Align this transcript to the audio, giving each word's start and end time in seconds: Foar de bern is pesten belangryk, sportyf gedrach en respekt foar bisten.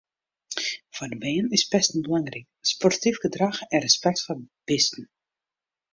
Foar 0.95 1.09
de 1.11 1.17
bern 1.23 1.53
is 1.57 1.65
pesten 1.73 2.01
belangryk, 2.07 2.47
sportyf 2.73 3.19
gedrach 3.25 3.61
en 3.73 3.85
respekt 3.87 4.23
foar 4.25 4.41
bisten. 4.69 5.07